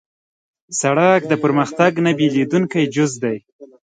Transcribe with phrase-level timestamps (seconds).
[0.81, 3.37] سړک د پرمختګ نه بېلېدونکی جز دی.